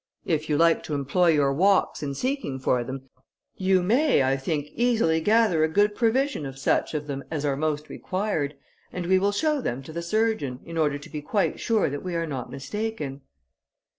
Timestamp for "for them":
2.59-3.07